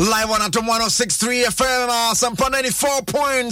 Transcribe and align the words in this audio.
Live 0.00 0.30
on 0.30 0.40
Adom 0.40 0.66
1063 0.66 1.44
FM, 1.44 2.14
Sampa 2.14 2.48
94.7 2.48 3.50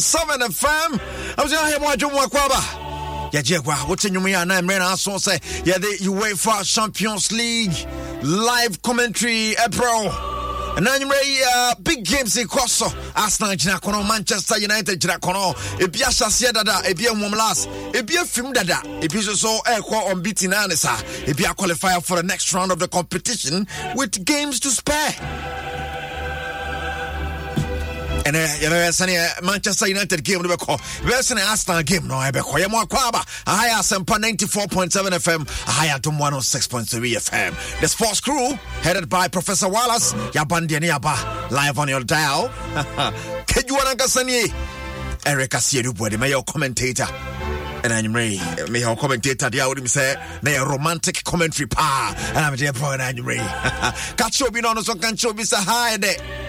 FM. 0.48 1.36
I 1.36 1.42
was 1.42 1.52
to 1.52 1.58
have 1.58 1.82
one 1.82 2.30
Kwaba. 2.30 3.34
Yeah, 3.34 3.42
yeah. 3.44 3.58
What's 3.86 4.06
in 4.06 4.14
your 4.14 4.22
man? 4.22 4.50
I'm 4.50 4.66
ready. 4.66 4.82
I 4.82 4.94
saw 4.94 5.18
say, 5.18 5.38
yeah, 5.66 5.76
the 5.76 5.98
UEFA 6.00 6.64
Champions 6.64 7.30
League 7.32 7.74
live 8.22 8.80
commentary, 8.80 9.56
April. 9.62 10.10
And 10.78 10.86
then 10.86 11.02
you 11.02 11.44
uh, 11.54 11.74
big 11.82 12.06
games 12.06 12.38
in 12.38 12.48
Koso, 12.48 12.86
Arsenal, 13.14 13.52
Jinakono, 13.52 14.08
Manchester 14.08 14.58
United, 14.58 15.00
Jinakono, 15.02 15.52
Ebia 15.78 16.06
Shasia 16.06 16.54
Dada, 16.54 16.80
Ebia 16.88 17.10
Mumlas, 17.10 17.66
Ebia 17.92 18.24
Film 18.24 18.54
Dada, 18.54 18.80
Ebia 19.02 19.20
so 19.20 19.58
Equa 19.66 20.10
unbeaten 20.12 20.52
Anisa, 20.52 20.96
Ebia 21.26 21.54
qualifier 21.54 22.02
for 22.02 22.16
the 22.16 22.22
next 22.22 22.54
round 22.54 22.72
of 22.72 22.78
the 22.78 22.88
competition 22.88 23.66
with 23.96 24.24
games 24.24 24.60
to 24.60 24.70
spare. 24.70 25.68
Ɛnɛ 28.28 28.60
yɛbɛyɛ 28.62 28.88
sɛne 28.92 29.42
manchester 29.42 29.86
united 29.88 30.22
game 30.24 30.42
no 30.42 30.48
bɛkɔ 30.56 30.78
yɛbɛyɛ 31.02 31.20
sɛne 31.32 31.48
arsenal 31.50 31.82
game 31.82 32.06
no 32.06 32.14
ɛbɛkɔ 32.16 32.64
yɛmɔ 32.64 32.84
akɔ 32.84 33.08
aba 33.08 33.24
aha 33.46 33.64
yɛ 33.68 33.74
asɛmpa 33.80 34.16
um, 34.16 34.22
94.7 34.22 35.10
fm 35.18 35.48
aha 35.66 35.86
yɛ 35.86 35.98
adom 36.00 36.18
106.3 36.18 37.16
fm 37.16 37.80
the 37.80 37.88
sports 37.88 38.20
crew 38.20 38.50
headed 38.82 39.08
by 39.08 39.28
professor 39.28 39.68
wallace 39.68 40.12
yɛabandeɛ 40.32 40.80
ne 40.80 40.88
yɛaba 40.88 41.50
live 41.50 41.78
on 41.78 41.88
your 41.88 42.00
dial. 42.04 42.48
Kadwua 43.46 43.84
no 43.84 43.94
ankasa 43.94 44.24
nie 44.26 44.52
eric 45.26 45.50
asiedubuade 45.50 46.16
mɛyɛ 46.16 46.34
wo 46.36 46.42
commentator. 46.42 47.06
Ɛna 47.82 48.02
anwummerɛ 48.02 48.68
meyɛ 48.68 48.86
wo 48.88 48.96
commentator 48.96 49.48
deɛ 49.48 49.60
a 49.64 49.74
wonim 49.74 49.86
sɛ 49.88 50.42
na 50.42 50.50
yɛ 50.50 50.66
romantic 50.68 51.22
commentary 51.24 51.66
paa 51.66 52.12
ɛna 52.34 52.50
mede 52.50 52.72
ɛbrɛ 52.72 52.98
no 52.98 53.04
anwummerɛ 53.22 54.16
ka 54.16 54.24
kyerɛ 54.28 54.48
obi 54.48 54.60
no 54.60 54.74
ɔno 54.74 54.84
so 54.84 54.94
ka 54.94 55.08
nkyerɛ 55.08 55.30
obi 55.30 55.42
sɛ 55.44 55.64
ha 55.64 55.96
ɛdɛ 55.96 56.47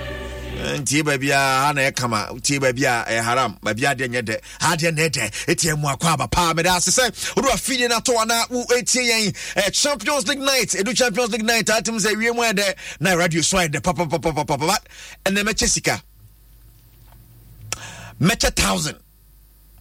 ntie 0.60 1.04
baabi 1.04 1.32
a 1.32 1.38
ha 1.38 1.72
na 1.74 1.82
ɛkama 1.90 2.42
tie 2.44 2.60
baabi 2.60 2.84
a 2.86 3.06
ɛyɛ 3.10 3.24
haram. 3.24 3.58
Baabi 3.64 3.82
adeɛ 3.82 4.08
nyɛ 4.10 4.22
dɛ 4.22 4.36
adeɛ 4.60 4.96
na 4.96 5.02
ɛdɛ 5.08 5.32
ɛtie 5.48 5.78
mu 5.80 5.88
akɔ 5.88 6.14
aba 6.14 6.28
paa. 6.28 6.54
Mede 6.54 6.68
ase 6.68 6.92
sɛ 6.92 7.36
wode 7.36 7.46
wafidie 7.50 7.90
no 7.90 7.98
ato 7.98 8.18
ana 8.18 8.46
wo 8.50 8.66
ɛtie 8.66 9.10
yɛn 9.10 9.74
champions 9.74 10.28
league 10.28 10.40
night 10.40 10.70
ɛdu 10.70 10.96
champions 10.96 11.32
league 11.32 11.46
night. 11.46 11.66
Atem 11.68 11.98
sɛ 12.00 12.18
wie 12.18 12.32
mu 12.32 12.42
ɛdɛ 12.42 12.76
na 13.00 13.14
radio 13.14 13.42
so 13.42 13.58
ayɛ 13.58 13.70
dɛ 13.74 13.82
papapapapapa 13.82 14.78
ɛnɛ 15.26 15.44
mɛkyɛ 15.44 15.68
sika. 15.70 16.02
Mɛkyɛ 18.22 18.56
thousand. 18.56 18.98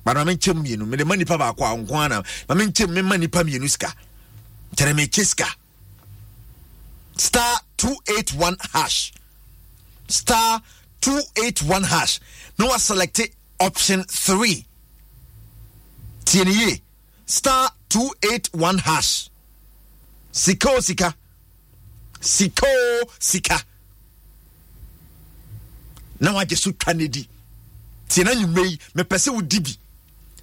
Bana 0.04 0.24
menkyɛ 0.24 0.54
mmienu 0.54 0.86
mede 0.86 1.04
ma 1.06 1.14
nipa 1.16 1.36
baako 1.36 1.64
a 1.64 1.76
nko 1.76 1.94
ana 1.94 2.22
ma 2.48 2.54
menkyɛ 2.54 2.88
mema 2.88 3.18
nipa 3.18 3.42
mmienu 3.42 3.68
sika. 3.68 3.92
Kyɛrɛ 4.76 4.94
mekyɛ 4.94 5.24
sika. 5.26 5.46
Star 7.16 7.58
281 7.78 8.56
hash 8.72 9.12
star 10.08 10.60
281 11.00 11.84
hash. 11.84 12.20
Na 12.58 12.66
waselect 12.66 13.20
option 13.60 14.04
3 14.04 14.64
tieni 16.24 16.54
ye 16.54 16.82
star 17.26 17.70
281 17.88 18.78
hash. 18.78 19.30
Sika. 20.32 20.70
O 20.70 20.80
sika. 20.80 21.14
Sika 22.20 22.66
o 22.66 23.10
sika 23.18 23.64
na 26.20 26.32
wagye 26.32 26.56
so 26.56 26.72
twa 26.72 26.94
ne 26.94 27.08
di 27.08 27.28
tie 28.08 28.24
wodi 28.24 29.60
bi 29.60 29.76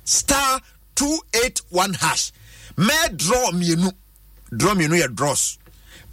star 0.04 0.62
281 0.96 1.96
hash. 1.96 2.32
Mɛ 2.78 3.18
draw 3.18 3.52
mmienu 3.52 3.92
draw 4.52 4.74
mmienu 4.76 4.96
yɛ 4.96 5.16
draws. 5.16 5.58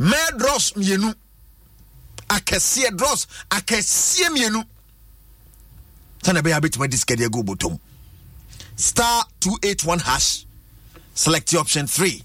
Mɛ 0.01 0.39
draws 0.39 0.73
mmienu 0.73 1.15
akɛseɛ 2.39 2.97
draws 2.97 3.27
akɛseɛ 3.51 4.29
mmienu. 4.31 4.65
Sɛne 6.23 6.41
ɛbɛyɛ 6.43 6.61
wobɛtumi 6.61 6.85
ade 6.85 6.97
sikadeɛ 6.97 7.27
agu 7.27 7.43
bɔtɔm. 7.45 7.79
Star 8.77 9.25
281 9.41 9.99
hash. 10.01 10.47
Select 11.15 11.55
option 11.55 11.87
3 11.87 12.25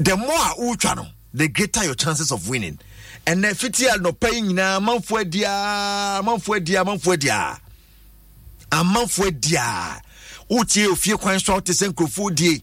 the 0.00 0.16
more 0.16 0.28
a 0.34 0.54
wotwa 0.58 0.96
no 0.96 1.06
the 1.34 1.46
greater 1.48 1.84
your 1.84 1.94
chances 1.94 2.32
of 2.32 2.48
winning. 2.48 2.78
Ɛnɛ 3.26 3.54
fiti 3.56 3.84
anɔpa 3.84 4.32
yi 4.32 4.40
nyinaa 4.40 4.78
amanfoɔ 4.80 5.24
adiaa 5.24 6.20
amanfoɔ 6.22 6.56
adiaa 6.58 6.84
amanfoɔ 6.84 7.16
adiaa 7.16 7.58
amanfoɔ 8.72 9.30
adiaa 9.30 10.00
wotie 10.50 10.86
ofie 10.88 11.18
kwan 11.20 11.38
so 11.38 11.52
a 11.52 11.56
wote 11.56 11.66
sɛ 11.66 11.88
nkurɔfoɔ 11.92 12.34
die. 12.34 12.62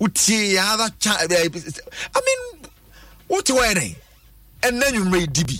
Wotie 0.00 0.58
other 0.58 0.92
cha 0.98 1.16
eh, 1.30 1.48
I 2.14 2.20
mean 2.26 2.68
wote 3.28 3.46
hɔ 3.46 3.72
ɛdɛn 3.74 3.96
ɛnna 4.66 4.86
nwummerɛ 4.92 5.32
di 5.32 5.44
bi 5.44 5.56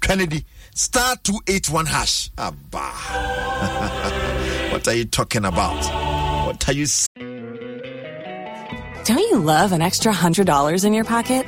twane 0.00 0.44
star 0.74 1.16
281 1.24 1.86
hash 1.86 2.30
abba 2.38 2.78
what 4.70 4.86
are 4.86 4.94
you 4.94 5.04
talking 5.04 5.44
about 5.44 5.82
what 6.46 6.68
are 6.68 6.72
you 6.72 6.86
Don't 9.04 9.18
you 9.18 9.38
love 9.38 9.72
an 9.72 9.82
extra 9.82 10.12
$100 10.12 10.84
in 10.84 10.94
your 10.94 11.04
pocket? 11.04 11.44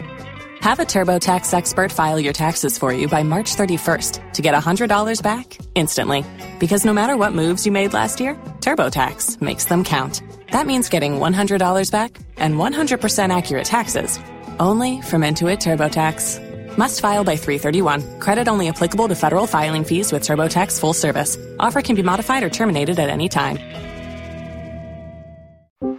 Have 0.63 0.81
a 0.81 0.85
TurboTax 0.85 1.55
expert 1.55 1.93
file 1.93 2.19
your 2.19 2.33
taxes 2.33 2.79
for 2.79 2.93
you 2.93 3.07
by 3.09 3.23
March 3.23 3.55
31st 3.55 4.33
to 4.33 4.43
get 4.43 4.55
$100 4.55 5.23
back 5.23 5.59
instantly. 5.75 6.25
Because 6.59 6.85
no 6.85 6.93
matter 6.93 7.17
what 7.17 7.33
moves 7.33 7.67
you 7.67 7.73
made 7.73 7.93
last 7.93 8.21
year, 8.21 8.35
TurboTax 8.61 9.41
makes 9.41 9.67
them 9.67 9.85
count. 9.85 10.23
That 10.51 10.67
means 10.67 10.89
getting 10.89 11.21
$100 11.21 11.93
back 11.93 12.19
and 12.39 12.55
100% 12.55 13.37
accurate 13.37 13.67
taxes 13.67 14.19
only 14.59 15.01
from 15.03 15.23
Intuit 15.23 15.59
TurboTax. 15.59 16.52
Must 16.79 17.01
file 17.01 17.23
by 17.23 17.37
331. 17.37 18.19
Credit 18.19 18.49
only 18.49 18.69
applicable 18.69 19.09
to 19.09 19.15
federal 19.15 19.47
filing 19.47 19.85
fees 19.85 20.13
with 20.13 20.23
TurboTax 20.23 20.81
full 20.81 20.95
service. 20.95 21.37
Offer 21.61 21.83
can 21.83 21.97
be 21.97 22.03
modified 22.03 22.43
or 22.43 22.51
terminated 22.51 22.99
at 22.99 23.11
any 23.11 23.29
time. 23.29 23.59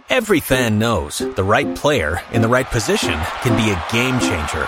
Every 0.08 0.40
fan 0.40 0.78
knows 0.78 1.18
the 1.18 1.44
right 1.44 1.74
player 1.74 2.20
in 2.32 2.40
the 2.40 2.48
right 2.48 2.66
position 2.66 3.20
can 3.42 3.56
be 3.56 3.70
a 3.70 3.84
game 3.92 4.18
changer. 4.20 4.66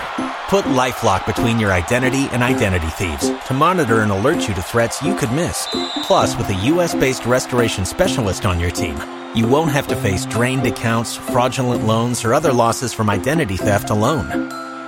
Put 0.48 0.64
LifeLock 0.66 1.24
between 1.24 1.60
your 1.60 1.72
identity 1.72 2.26
and 2.32 2.42
identity 2.42 2.88
thieves 2.88 3.30
to 3.46 3.54
monitor 3.54 4.00
and 4.00 4.10
alert 4.10 4.48
you 4.48 4.54
to 4.54 4.62
threats 4.62 5.02
you 5.02 5.16
could 5.16 5.32
miss. 5.32 5.68
Plus, 6.02 6.36
with 6.36 6.48
a 6.50 6.66
U.S.-based 6.66 7.26
restoration 7.26 7.84
specialist 7.84 8.44
on 8.44 8.58
your 8.60 8.70
team, 8.70 8.96
you 9.36 9.46
won't 9.46 9.70
have 9.70 9.86
to 9.86 9.96
face 9.96 10.26
drained 10.26 10.66
accounts, 10.66 11.16
fraudulent 11.16 11.86
loans, 11.86 12.24
or 12.24 12.34
other 12.34 12.52
losses 12.52 12.92
from 12.92 13.08
identity 13.08 13.56
theft 13.56 13.90
alone. 13.90 14.65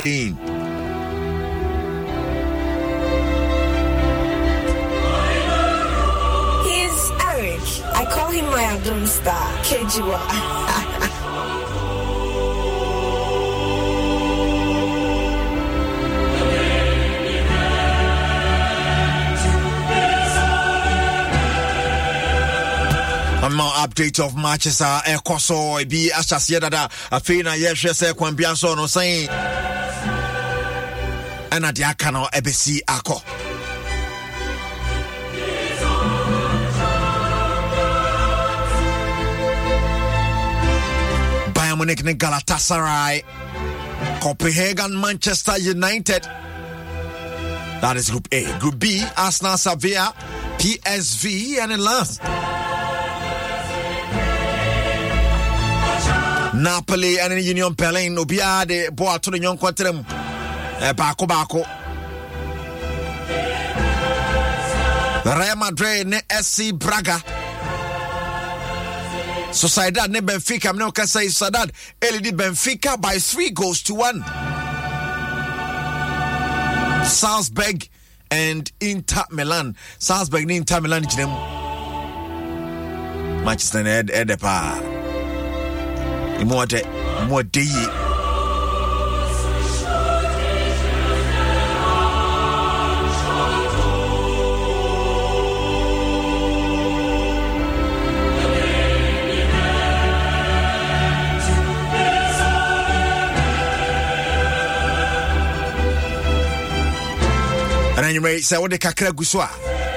Dean. 0.00 0.34
He's 6.64 7.10
Eric. 7.20 7.60
I 7.94 8.06
call 8.10 8.30
him 8.30 8.46
my 8.46 8.62
Adom 8.72 9.06
star, 9.06 9.52
Kejua. 9.64 10.98
ama 23.42 23.64
update 23.84 24.20
of 24.20 24.36
matches 24.36 24.80
a 24.80 25.02
ɛkɔ 25.04 25.38
so 25.40 25.54
ebi 25.82 26.10
ahyɛseɛ 26.10 26.60
dada 26.60 26.88
afei 27.10 27.42
na 27.42 27.50
yɛhwɛ 27.54 27.90
sɛ 27.90 28.16
kwan 28.16 28.34
bia 28.34 28.54
so 28.56 28.74
no 28.74 28.84
sɛn 28.84 29.51
ɛna 31.54 31.70
deɛ 31.76 31.84
aka 31.90 32.10
no 32.10 32.22
ɛbɛsi 32.38 32.80
akɔ 32.96 33.16
Bayern 41.54 41.78
Munich 41.78 42.02
ne 42.04 42.14
Copenhagen 44.20 45.00
Manchester 45.00 45.58
United 45.58 46.22
that 47.82 47.96
is 47.96 48.10
Group 48.10 48.28
A. 48.30 48.44
Group 48.60 48.78
B, 48.78 49.02
Arsenal, 49.16 49.58
Sevilla, 49.58 50.14
PSV, 50.58 51.58
and 51.58 51.72
in 51.72 51.80
last, 51.80 52.22
Napoli 56.54 57.18
and 57.18 57.42
Union 57.42 57.72
Berlin. 57.72 58.14
Obiara 58.16 58.64
de 58.68 58.88
bɔ 58.90 59.14
ato 59.16 59.30
ne 59.32 59.38
nyɔnko 59.40 59.72
tiri 59.72 59.92
mu. 59.92 60.21
Eh, 60.82 60.92
baako 60.92 61.26
baako. 61.26 61.64
Real 65.24 65.56
Madrid 65.56 66.06
ne 66.08 66.20
SC 66.42 66.72
Braga. 66.72 67.22
Sociedad 69.52 70.10
ne 70.10 70.20
Benfica. 70.20 70.72
Mne 70.72 70.92
ka 70.92 71.04
say 71.06 71.26
Sociedad 71.28 71.70
elidi 72.00 72.32
Benfica 72.32 73.00
by 73.00 73.18
three 73.18 73.50
goals 73.50 73.82
to 73.82 73.94
one. 73.94 74.24
Salzburg 77.06 77.88
and 78.30 78.72
Inter 78.80 79.24
Milan. 79.30 79.76
Salzburg 79.98 80.46
ne 80.46 80.56
Inter 80.56 80.80
Milan 80.80 81.04
gyina 81.04 81.26
mu. 81.28 81.36
Manchester 83.44 83.82
na 83.82 83.90
ɛd- 84.02 84.10
ɛdɛ 84.10 84.40
paa. 84.40 84.80
Yie. 87.60 88.11
Ɛna 107.96 108.08
nwummerɛ 108.12 108.36
uh, 108.38 108.40
sɛ 108.40 108.60
wode 108.60 108.78
kakra 108.80 109.12
gu 109.14 109.24
so 109.24 109.40
a 109.40 109.48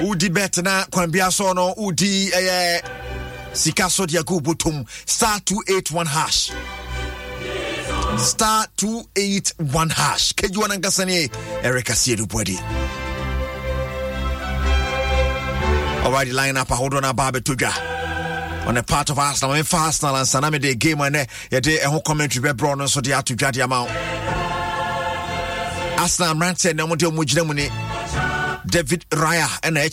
wodi 0.02 0.32
bet 0.32 0.58
na 0.62 0.84
kwan 0.90 1.10
so 1.30 1.52
no? 1.52 1.74
Wodi 1.74 2.30
ɛyɛ 2.30 2.84
uh, 2.84 3.54
sika 3.54 3.88
so 3.88 4.04
de 4.06 4.18
agu 4.18 4.40
wobɔtom 4.40 4.86
star 5.08 5.40
281 5.40 6.06
hash. 6.06 6.50
Star 8.18 8.66
281 8.76 9.88
hash. 9.90 10.34
Kagyiwa 10.34 10.68
no 10.68 10.74
ankasa 10.76 11.06
ne 11.06 11.28
ɛreka 11.62 11.94
siedu 11.96 12.26
boadi 12.26 12.56
alright 16.04 16.28
line 16.28 16.56
up. 16.58 16.68
Ahodoɔ 16.68 17.00
no 17.02 17.08
aba 17.08 17.32
bɛtɔ 17.32 18.66
on 18.66 18.76
a 18.76 18.82
part 18.82 19.08
of 19.10 19.18
Arsenal. 19.18 19.54
Memfa 19.54 19.78
Arsenal 19.78 20.16
and 20.16 20.26
Saname 20.26 20.60
de 20.60 20.74
game 20.74 21.00
and 21.00 21.14
yɛde 21.50 21.78
ɛho 21.78 22.04
commentary 22.04 22.44
bɛbrɛ 22.52 22.76
no 22.76 22.84
nso 22.84 23.00
de 23.02 23.12
ato 23.14 23.34
dwa 23.34 23.50
de 23.52 23.62
ama 23.62 23.84
wo 23.84 23.88
Arsenal 25.98 26.34
mmeranteɛ 26.34 26.74
na 26.76 26.84
ɔmode 26.86 27.10
ɔmo 27.10 27.24
gyina 27.24 27.46
mu 27.46 27.54
ne 27.54 27.70
David 28.76 29.06
Raya 29.10 29.48
ɛna 29.62 29.88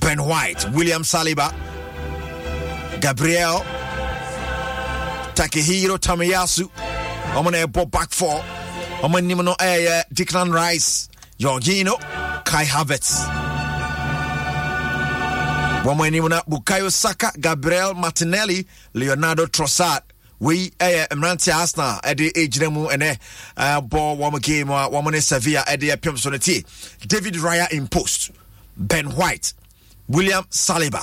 Ben 0.00 0.18
White, 0.24 0.64
William 0.72 1.02
Saliba, 1.02 1.52
Gabriel, 3.02 3.58
Takehiro 5.34 5.98
Tomiyasu, 5.98 6.70
ɔmo 7.36 7.52
na 7.52 7.66
ɛbɔ 7.66 7.90
back 7.90 8.12
four, 8.14 8.42
ɛyɛ 9.02 10.04
Declan 10.14 10.54
Rice, 10.54 11.10
Jorginho, 11.38 12.00
Kai 12.46 12.64
Havertz. 12.64 13.12
Wɔn 15.84 16.06
anim 16.06 16.24
Bukayo 16.48 16.90
Saka, 16.90 17.32
Gabriel 17.38 17.92
Martinelli, 17.92 18.66
Leandro 18.94 19.44
Trossard, 19.44 20.00
wei 20.42 20.70
ɛyɛ 20.86 21.02
mmeranteɛ 21.14 21.52
arsenal 21.54 22.00
ɛde 22.02 22.26
ɛgyina 22.40 22.68
mu 22.72 22.88
ɛnɛ 22.88 23.10
bɔ 23.88 24.00
wɔn 24.18 24.42
game 24.42 24.70
a 24.70 24.88
wɔn 24.90 25.12
ne 25.12 25.20
sevilla 25.20 25.64
ɛde 25.68 25.86
ɛpem 25.96 26.18
so 26.18 26.30
no 26.30 26.38
tie. 26.38 26.64
David 27.06 27.34
raya 27.34 27.70
in 27.70 27.86
post. 27.88 28.30
Ben 28.76 29.06
white 29.16 29.52
william 30.08 30.44
saliba 30.50 31.02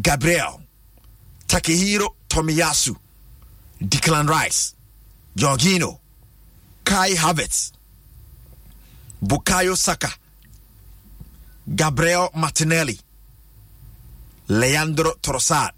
gabriel 0.00 0.62
takehiro 1.46 2.08
tomiyasu 2.28 2.96
declan 3.82 4.28
rice 4.28 4.74
jorginho 5.36 5.98
kai 6.84 7.14
havertz 7.14 7.72
bukayo 9.22 9.76
saka 9.76 10.08
gabriel 11.74 12.28
martinelli 12.34 12.98
leandro 14.48 15.12
trossard 15.22 15.72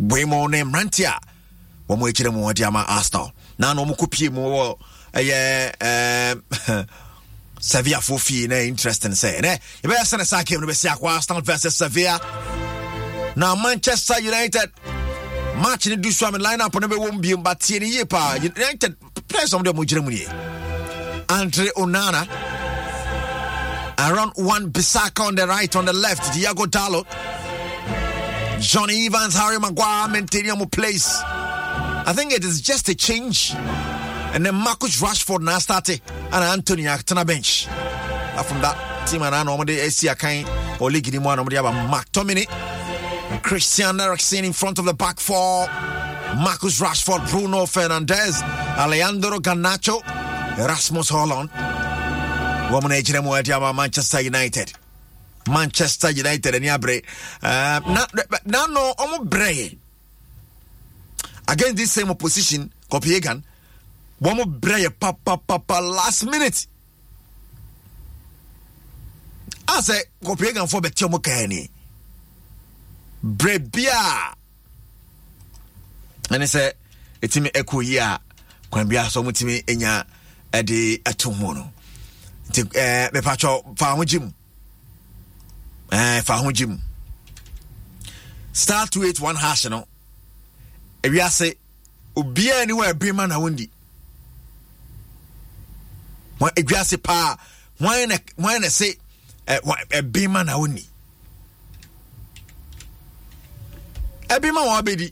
boemo 0.00 0.48
ne 0.48 0.62
mmerante 0.64 1.04
a 1.06 1.18
wɔn 1.88 2.08
akyerɛ 2.10 2.32
mu 2.32 2.40
wɔde 2.46 2.66
ama 2.66 2.84
arsenal. 2.88 3.32
Na 3.58 3.72
na 3.72 3.82
wɔn 3.84 4.10
pie 4.10 4.28
mu 4.28 4.40
wɔ 4.40 4.78
ɛyɛ 5.14 6.42
sevillafoɔ 7.60 8.20
fie 8.20 8.46
na 8.46 8.56
interesting 8.60 9.10
sɛ 9.12 9.40
ɛnɛ 9.40 9.60
yɛbɛyɛ 9.82 10.02
sɛ 10.04 10.18
ne 10.18 10.24
saa 10.24 10.42
game 10.42 10.60
no 10.60 10.66
bɛsi 10.66 10.88
akɔ 10.94 11.04
arsenal 11.16 11.42
versus 11.42 11.76
sevilla. 11.76 12.20
Na 13.36 13.54
manchester 13.56 14.20
united 14.20 14.70
match 15.56 15.86
ne 15.86 15.96
du 15.96 16.10
so 16.12 16.28
a 16.28 16.30
line 16.38 16.60
up 16.60 16.74
no 16.74 16.86
bɛwɔ 16.88 17.12
mu 17.14 17.20
biom 17.20 17.42
but 17.42 17.58
tie 17.60 17.78
ne 17.78 17.86
yie 17.86 18.04
paa. 18.04 18.34
United 18.34 18.96
players 19.28 19.50
ɔm 19.52 19.64
de 19.64 19.72
ɔmo 19.72 19.84
gyina 19.84 20.02
mu 20.04 20.10
nie. 20.10 20.26
Andre 21.30 21.68
onana 21.76 22.26
around 23.98 24.32
Wan-Bissaka 24.36 25.26
on 25.26 25.34
the 25.34 25.46
right 25.46 25.74
on 25.74 25.84
the 25.84 25.92
left 25.92 26.32
Diogo 26.32 26.64
Dalot 26.66 27.04
Jonny 28.60 29.06
Evans, 29.06 29.34
Harry 29.34 29.58
Maguire 29.58 30.08
maintaining 30.08 30.60
a 30.60 30.66
place. 30.66 31.20
I 31.24 32.12
think 32.14 32.32
it 32.32 32.44
is 32.44 32.60
just 32.60 32.88
a 32.88 32.94
change. 32.94 33.52
And 33.54 34.44
then 34.44 34.54
Marcus 34.54 35.00
Rashford 35.00 35.40
now 35.40 35.58
started 35.58 36.00
and 36.10 36.34
Anthony 36.34 36.84
Actona 36.84 37.26
bench. 37.26 37.66
Uh, 37.68 38.42
from 38.42 38.60
that 38.60 39.08
team, 39.08 39.22
and 39.22 39.34
I 39.34 39.42
normally 39.42 39.76
see 39.90 40.08
a 40.08 40.14
kind 40.14 40.48
or 40.80 40.90
league 40.90 41.12
in 41.12 41.22
one. 41.22 41.38
have 41.56 41.64
McTominay, 41.66 42.46
Christian 43.42 44.00
Eriksen 44.00 44.44
in 44.44 44.52
front 44.52 44.78
of 44.78 44.84
the 44.84 44.94
back 44.94 45.18
four, 45.18 45.66
Marcus 46.36 46.80
Rashford, 46.80 47.28
Bruno 47.30 47.64
Fernandes, 47.64 48.42
Alejandro 48.76 49.38
Garnacho, 49.38 50.02
Rasmus 50.58 51.10
Højlund. 51.10 51.50
Woman 52.70 52.92
Manchester 53.72 54.20
United. 54.20 54.72
Manchester 55.48 56.08
united 56.10 56.54
ani 56.54 56.68
abere 56.68 57.02
uh, 57.42 57.80
na 58.46 58.66
no 58.66 58.92
ɔmo 58.98 59.24
brɛ 59.28 59.76
against 61.48 61.76
this 61.76 61.92
same 61.92 62.10
opposition 62.10 62.70
copenhagen 62.90 63.42
wɔn 64.22 64.44
brɛ 64.60 64.78
yɛ 64.84 64.90
papapapa 65.00 65.80
last 65.80 66.24
minute. 66.24 66.66
A 69.68 69.80
sɛ 69.82 69.96
copenhagen 70.24 70.66
fo 70.66 70.80
bɛte 70.80 71.04
ɔmo 71.06 71.22
kaa 71.22 71.46
ni. 71.46 71.68
Brɛ 73.24 73.58
bia. 73.72 74.34
Ɛne 76.30 76.46
sɛ 76.54 76.72
ɛtumi 77.22 77.50
ɛkɔ 77.52 77.84
yi 77.84 77.96
a 77.98 78.20
kwan 78.70 78.88
bia 78.88 79.02
sɛ 79.04 79.22
ɔmo 79.22 79.32
tumi 79.32 79.62
anya 79.68 80.04
ɛde 80.52 81.02
ɛto 81.02 81.36
mu 81.38 81.54
no 81.54 81.72
nti 82.50 82.62
ɛɛ 82.64 83.94
ho 83.96 84.04
gye 84.04 84.18
mu 84.18 84.30
eh, 85.92 86.20
fa 86.22 86.36
ho 86.38 86.50
gye 86.52 86.66
mu 86.66 86.78
star 88.52 88.86
281 88.88 89.36
hash 89.36 89.64
no 89.66 89.86
ewiase 91.02 91.56
obiara 92.16 92.66
ni 92.66 92.72
wɔ 92.72 92.84
ɛbere 92.92 93.14
ma 93.14 93.26
na 93.26 93.38
wondi. 93.38 93.68
Wɔn 96.40 96.50
ewiase 96.60 96.96
paa 97.02 97.36
wɔn 97.80 98.08
na 98.08 98.16
wɔn 98.38 98.60
na 98.60 98.68
se 98.68 98.88
ɛbere 99.46 100.28
ma 100.30 100.42
na 100.42 100.54
wonni 100.58 100.84
ɛbere 104.28 104.52
ma 104.54 104.62
wɔn 104.68 104.78
abɛdi 104.82 105.08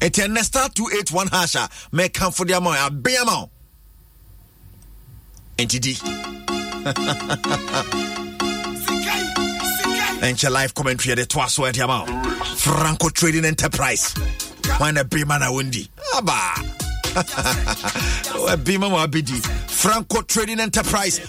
ɛtɛ 0.00 0.22
ɛnɛ 0.26 0.44
star 0.44 0.68
281 0.70 1.28
hash 1.28 1.54
a 1.54 1.68
mɛkanfo 1.92 2.46
de 2.46 2.54
ama 2.54 2.70
wɔn 2.70 2.88
abɛn 2.88 3.20
ama 3.22 3.32
wɔn 3.32 3.50
ntidi. 5.66 6.49
Ɛnkyɛ 10.20 10.50
live 10.50 10.74
commentary 10.74 11.14
yɛde 11.14 11.28
toa 11.28 11.48
so 11.48 11.62
ɛde 11.62 11.80
ama 11.80 12.04
franco 12.56 13.08
trading 13.08 13.44
enterprise. 13.44 14.14
Wan 14.78 14.94
na 14.94 15.02
bema 15.02 15.38
na 15.38 15.50
wondi 15.50 15.88
aba 16.16 16.54
bema 18.64 18.88
ma 18.88 19.06
wabɛdi 19.06 19.44
franco 19.68 20.22
trading 20.22 20.60
enterprise. 20.60 21.20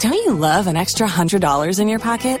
Don't 0.00 0.14
you 0.14 0.32
love 0.34 0.66
an 0.68 0.76
extra 0.76 1.08
$100 1.08 1.80
in 1.80 1.88
your 1.88 1.98
pocket 1.98 2.40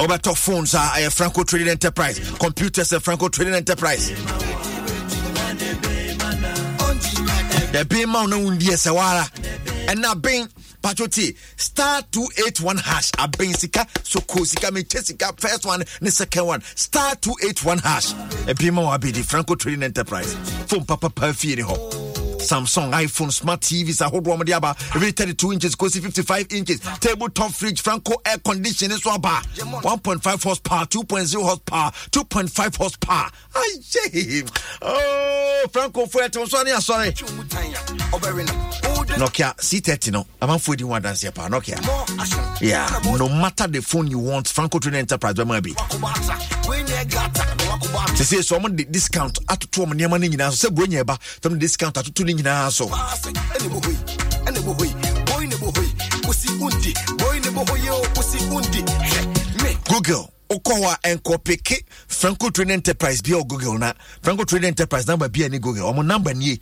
Obato 0.00 0.34
phones 0.34 0.74
are 0.74 0.92
a 0.96 1.10
Franco 1.10 1.42
Trading 1.44 1.68
Enterprise. 1.68 2.18
Computers 2.38 2.90
a 2.94 3.00
Franco 3.00 3.28
Trading 3.28 3.52
Enterprise. 3.52 4.08
The 7.72 7.84
bin 7.86 8.08
ma 8.08 8.24
na 8.24 8.36
wundi 8.36 8.62
ɛsɛ 8.70 8.94
wara 8.96 9.28
ɛna 9.86 10.20
bin 10.22 10.48
patro 10.80 11.06
star 11.56 12.00
281 12.10 12.78
hash. 12.78 13.10
Abɛn 13.12 13.54
sika 13.54 13.86
soko 14.02 14.44
sika 14.44 14.68
mekyɛ 14.68 15.04
sika 15.04 15.34
first 15.36 15.66
one 15.66 15.84
ne 16.00 16.08
second 16.08 16.46
one. 16.46 16.62
Star 16.74 17.14
281 17.16 17.78
hash. 17.80 18.14
Ɛbi 18.46 18.72
ma 18.72 18.80
wɔ 18.82 18.98
abɛdi 18.98 19.22
franco 19.22 19.54
trading 19.54 19.82
enterprise. 19.82 20.32
Phone 20.66 20.86
papa 20.86 21.10
paa 21.10 21.32
fie 21.32 21.56
ne 21.56 21.62
hɔ 21.62 22.19
Samsung, 22.40 22.92
iPhone, 22.92 23.30
smart 23.32 23.60
TVs, 23.60 24.00
a 24.04 24.08
whole 24.08 24.20
one 24.20 24.40
diaba, 24.40 24.74
every 24.96 25.12
32 25.12 25.52
inches, 25.52 25.74
cozy 25.74 26.00
55 26.00 26.46
inches, 26.52 26.80
tabletop 27.00 27.50
fridge, 27.52 27.80
Franco 27.82 28.14
air 28.24 28.38
conditioning, 28.38 28.96
so 28.98 29.16
bar 29.18 29.42
1.5 29.42 30.42
horsepower, 30.42 30.84
2.0 30.86 31.42
horsepower, 31.42 31.90
2.5 32.10 32.76
horsepower. 32.76 33.30
I 33.54 33.76
say, 33.80 34.42
oh, 34.82 35.64
Franco 35.72 36.06
for 36.06 36.22
it, 36.22 36.34
sorry, 36.34 36.70
sorry. 36.80 37.12
Nokia 39.10 39.54
C30, 39.56 40.12
no, 40.12 40.26
I'm 40.40 40.50
on 40.50 40.58
food 40.58 40.80
in 40.80 40.88
one 40.88 41.02
dance, 41.02 41.24
Nokia. 41.24 42.60
Yeah, 42.60 42.88
no 43.18 43.28
matter 43.28 43.66
the 43.66 43.80
phone 43.82 44.06
you 44.06 44.18
want, 44.18 44.48
Franco 44.48 44.78
Trading 44.78 45.00
Enterprise, 45.00 45.36
where 45.36 45.46
might 45.46 45.62
be. 45.62 45.74
They 48.16 48.24
say, 48.24 48.42
so 48.42 48.56
I'm 48.56 48.76
discount 48.76 49.38
at 49.48 49.60
two 49.70 49.86
money, 49.86 50.06
money, 50.06 50.30
so 50.50 50.70
bring 50.70 50.92
your 50.92 51.04
back 51.04 51.20
from 51.22 51.58
discount 51.58 51.96
at 51.98 52.04
nyinaa 52.34 52.70
so 52.70 52.86
google 59.88 60.30
wokɔ 60.50 60.74
hɔ 60.80 60.92
a 60.92 60.98
ɛnkɔpeke 61.16 61.84
franco 62.08 62.50
trading 62.50 62.72
enterprise 62.74 63.22
bia 63.22 63.42
google 63.44 63.78
na. 63.78 63.92
Franco 64.22 64.44
trading 64.44 64.68
enterprise 64.68 65.06
number 65.06 65.28
bia 65.28 65.48
ne 65.48 65.58
google 65.58 65.82
ɔmo 65.92 66.04
number 66.04 66.34
nie 66.34 66.58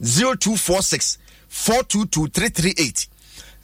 0246 0.00 1.18
422 1.48 2.28
338 2.28 3.08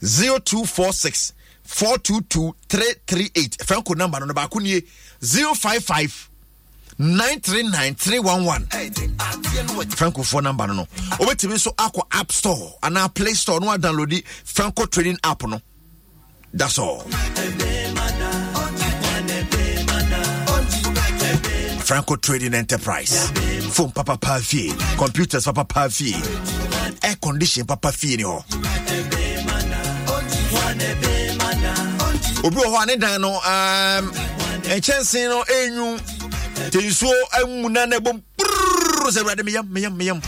0246 0.01 1.33
422 1.63 2.55
338 2.69 3.63
franco 3.65 3.93
number 3.93 4.19
no 4.19 4.25
no 4.25 4.33
baako 4.33 4.61
nie 4.61 4.81
055 5.21 6.29
939311 6.99 8.67
francofoɔ 9.95 10.43
number 10.43 10.67
no 10.67 10.73
no. 10.73 10.85
Wobɛtumi 11.19 11.53
nso 11.55 11.73
akɔ 11.75 12.01
app 12.11 12.31
store 12.31 12.75
anaa 12.83 13.13
play 13.13 13.33
store 13.33 13.59
no 13.59 13.67
wadownloadi 13.67 14.23
franco 14.43 14.85
trading 14.85 15.17
app 15.23 15.43
no. 15.43 15.59
That's 16.53 16.77
all. 16.77 16.99
Franco 21.83 22.15
trading 22.15 22.53
enterprise. 22.53 23.29
Phone 23.71 23.91
papa 23.91 24.17
paa 24.17 24.39
fie. 24.39 24.71
Computers 24.97 25.45
papa 25.45 25.65
paa 25.65 25.87
fie. 25.89 26.15
Air 27.03 27.15
condition 27.21 27.65
papa 27.65 27.91
fie 27.91 28.17
ni 28.17 28.23
hɔ. 28.23 28.43
Obi 32.45 32.55
wɔ 32.57 32.65
hɔ 32.65 32.83
a 32.83 32.85
ne 32.85 32.95
dan 32.97 33.21
no 33.21 33.29
um, 33.35 34.11
nkyɛnsee 34.63 35.27
no 35.29 35.43
ɛnwu 35.43 35.99
nti 36.67 36.77
nsuo 36.87 37.13
amu 37.41 37.69
na 37.69 37.85
na 37.85 37.97
ɛbom 37.97 38.21
prrrr 38.37 39.09
sɛ 39.11 39.19
awurade 39.21 39.43
meyam 39.43 39.67
meyam 39.69 39.95
meyam. 39.97 40.21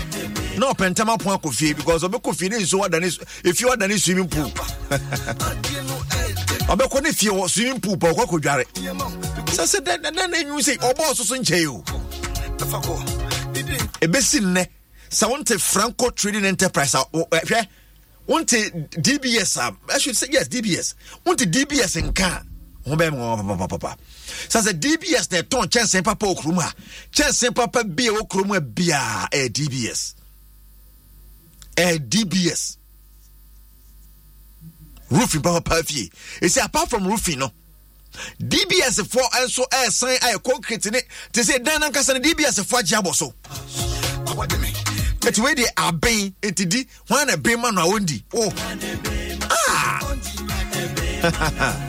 Na 0.58 0.72
ɔpɛ 0.72 0.90
ntam 0.94 1.10
apo 1.14 1.30
akɔ 1.38 1.54
fie 1.54 1.74
because 1.74 2.04
ɔbɛkɔ 2.04 2.36
fie 2.36 2.50
ne 2.50 2.58
nsuo 2.58 2.80
wadane 2.82 3.08
ɛfie 3.44 3.66
wadane 3.70 3.98
swimming 4.00 4.30
pool. 4.30 4.50
Ɔbɛkɔ 6.70 7.02
ne 7.04 7.12
fie 7.12 7.30
wɔ 7.30 7.50
swimming 7.50 7.80
pool 7.80 7.98
pa 7.98 8.08
ɔkɔ 8.12 8.26
akɔdware. 8.26 8.66
Sɛ 9.56 9.64
sɛ 9.66 9.80
dɛn 9.84 10.14
na 10.14 10.28
ɛnwu 10.28 10.60
sɛ 10.62 10.78
ɔbɔɔ 10.80 11.16
so 11.16 11.24
so 11.24 11.36
nkyɛe 11.36 11.68
o. 11.68 11.84
Ɛbɛsi 14.02 14.40
nnɛ 14.42 14.68
sɛ 15.10 15.30
wonte 15.30 15.60
franco 15.60 16.10
trading 16.12 16.46
enterprise 16.46 16.94
a 16.96 17.04
hwɛ 17.14 17.68
wonte 18.28 18.72
dbs 19.02 19.58
a 19.58 19.76
i 19.94 19.98
should 20.00 20.16
say 20.16 20.28
yes 20.32 20.48
dbs 20.48 20.96
wonte 21.26 21.46
dbs 21.52 22.02
nka 22.02 22.26
a 22.26 22.44
ho 22.86 22.96
dbs 24.74 25.32
na 25.32 25.38
ɛtɔn 25.42 25.68
kyɛnsee 25.72 26.04
papa 26.04 26.26
wɔ 26.28 26.36
kurom 26.38 26.60
a 26.60 26.74
kyɛnsee 27.12 27.54
papa 27.56 27.84
bi 27.84 28.08
a 28.08 28.12
wɔ 28.12 28.28
kurom 28.30 28.52
a 28.56 28.62
biaa 28.62 29.28
ɛyɛ 29.32 29.50
dbs 29.50 30.14
ɛyɛ 31.76 32.00
dbs 32.10 32.78
roofing 35.10 35.42
papa 35.42 35.84
fie 35.84 36.10
ɛsi 36.42 36.64
apart 36.64 36.90
from 36.90 37.08
roofing 37.08 37.40
no 37.40 37.52
dbs 38.40 39.02
foɔ 39.04 39.30
nso 39.46 39.64
ɛɛsan 39.72 40.18
ayɛ 40.20 40.44
concrete 40.44 40.92
ne 40.92 41.02
te 41.32 41.42
sɛ 41.42 41.64
dan 41.64 41.82
nankasa 41.82 42.14
no 42.14 42.20
dbs 42.20 42.60
foɔ 42.64 42.80
agye 42.82 42.98
abɔ 43.02 43.14
so 43.16 43.34
ɛti 45.26 45.40
wei 45.44 45.56
deɛ 45.56 45.68
abɛn 45.76 46.34
ɛti 46.42 46.66
di 46.70 46.88
hwan 47.10 47.28
na 47.28 47.36
bɛn 47.36 47.60
ma 47.60 47.72
no 47.72 47.82
a 47.82 47.86
wɔndi 47.90 48.24
o 48.34 48.52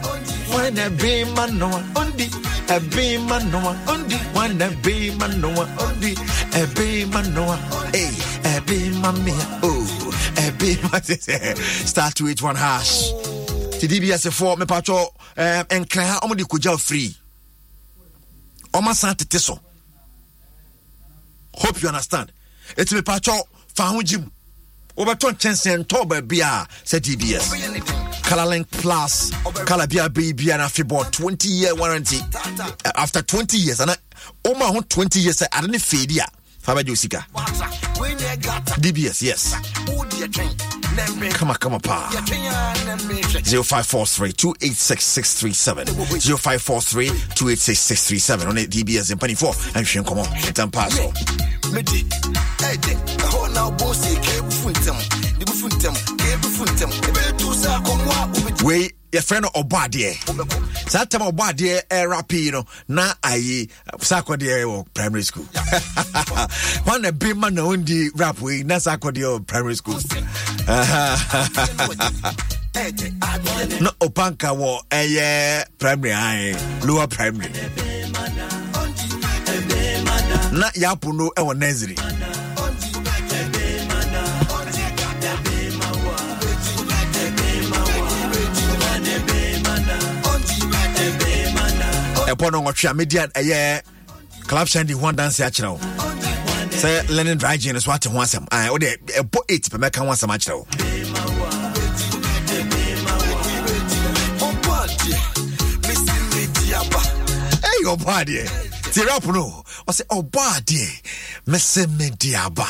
ah 0.46 0.52
hwan 0.52 0.74
na 0.74 0.88
bɛn 0.88 1.34
ma 1.34 1.46
no 1.46 1.66
a 1.68 1.80
ɔndi 2.00 2.26
ɛbɛn 2.68 3.28
ma 3.28 3.38
no 3.38 3.58
a 3.58 3.74
ɔndi 3.92 4.16
hwan 4.32 4.58
na 4.58 4.68
bɛn 4.68 5.40
no 5.40 5.48
a 5.50 5.66
ɔndi 5.66 6.14
ɛbɛn 6.52 7.12
ma 7.12 7.20
no 7.22 7.52
a 7.52 7.56
ɛy 7.92 8.10
ɛbɛn 8.42 8.94
ma 9.00 9.12
me. 9.12 9.32
A 9.32 9.66
o 9.66 9.84
ɛbɛn 10.34 10.92
ma 10.92 11.00
star 11.86 12.10
two 12.12 12.28
eight 12.28 12.42
one 12.42 12.56
hash. 12.56 13.10
Ti 13.80 13.86
dbs 13.88 14.26
foɔ 14.30 14.56
mepatwɔ 14.58 15.06
eh, 15.36 15.62
nkran 15.70 16.06
ha 16.06 16.20
ɔmo 16.22 16.36
de 16.36 16.44
kogya 16.44 16.78
free. 16.80 17.14
Ɔmo 18.72 18.88
asan 18.90 19.14
tete 19.16 19.38
so. 19.40 19.58
Hope 21.54 21.82
you 21.82 21.88
understand. 21.88 22.32
Ɛti 22.76 23.00
mepatwɔ 23.00 23.42
fa 23.74 23.84
ho 23.84 24.00
wobɛtɔ 24.96 25.30
nkyɛnsee 25.32 25.76
ntɔ 25.84 26.06
baabi 26.08 26.40
a 26.40 26.66
sɛ 26.84 27.00
dbs 27.00 27.52
colorlink 28.22 28.66
plus 28.70 29.30
color 29.66 29.86
bia 29.86 30.08
bɛyi 30.08 30.34
bia 30.36 30.56
no 30.58 30.64
afebɔ 30.64 31.10
20 31.12 31.48
year 31.48 31.74
warranty 31.74 32.18
uh, 32.84 32.92
after 32.96 33.22
20 33.22 33.56
years 33.58 33.80
ana 33.80 33.94
woma 34.44 34.66
ho 34.74 34.80
20 34.80 35.20
years 35.20 35.36
sɛ 35.42 35.46
ade 35.52 35.68
ne 35.70 35.78
fɛdi 35.78 36.18
a 36.18 36.26
fa 36.60 36.74
bɛgye 36.74 36.88
wo 36.88 36.94
sika 36.94 37.26
dbs 38.80 39.22
yes 39.22 39.54
Come 41.34 41.50
on, 41.50 41.56
come 41.56 41.74
on, 41.74 41.80
pa. 41.80 42.08
0543 42.10 44.32
286 44.32 45.04
637. 45.04 45.86
0543 45.86 47.08
286 47.34 47.78
637. 47.78 48.48
On 48.48 48.54
DBS 48.56 49.12
in 49.12 49.18
Penny 49.18 49.34
4. 49.34 49.54
And 49.74 49.86
she 49.86 50.02
come 50.02 50.20
on. 50.20 50.26
Ten 50.54 50.70
pass. 50.70 50.98
Wei 58.64 58.90
yɛfrɛ 59.12 59.40
no 59.42 59.48
ɔbɔ 59.60 59.76
adeɛ 59.86 60.90
saa 60.90 61.04
tam 61.04 61.22
ɔbɔ 61.22 61.42
adeɛ 61.52 61.80
ɛra 61.90 62.22
pii 62.28 62.50
no 62.50 62.64
na 62.88 63.12
ayi 63.22 63.68
saa 64.00 64.22
akɔdeɛ 64.22 64.64
wɔ 64.64 64.84
primary 64.94 65.22
school. 65.24 65.44
Wọn 66.86 67.00
na 67.02 67.10
bi 67.10 67.32
ma 67.32 67.48
na 67.50 67.62
ondi 67.62 68.10
rap 68.14 68.40
wei 68.40 68.62
na 68.62 68.78
saa 68.78 68.96
akɔdeɛ 68.96 69.24
wɔ 69.38 69.46
primary 69.46 69.76
school. 69.76 70.00
Na 73.80 73.90
opanka 74.00 74.50
wɔ 74.52 74.80
ɛyɛ 74.90 75.64
primary 75.78 76.12
ayi 76.12 76.56
lower 76.86 77.06
primary 77.06 77.50
na 80.56 80.70
yapo 80.74 81.12
no 81.12 81.30
ɛwɔ 81.36 81.56
nursery. 81.58 81.94
ɛpɔ 92.26 92.52
no 92.52 92.94
media 92.94 93.26
ɛyɛ 93.28 93.82
club 94.46 94.66
shandi 94.68 94.92
ho 94.94 95.06
adanse 95.12 95.44
akyerɛ 95.44 95.70
wo. 95.72 95.78
Sɛ 96.70 97.08
lenin 97.10 97.38
dry 97.38 97.56
gin 97.56 97.78
so 97.80 97.92
ate 97.92 98.04
ho 98.06 98.18
asɛm. 98.18 98.46
Wode 98.70 98.96
ɛbɔ 99.06 99.38
8 99.48 99.68
pɛ 99.70 99.96
ho 99.96 100.04
asɛm 100.06 100.34
akyerɛ 100.34 100.56
wo 100.58 100.66
ti 108.96 109.02
rap 109.04 109.26
no 109.26 109.62
ɔsɛ 109.88 110.04
ɔbɔ 110.16 110.40
adeɛ 110.56 110.88
mɛsɛ 111.50 111.82
medi 111.98 112.34
aba 112.34 112.64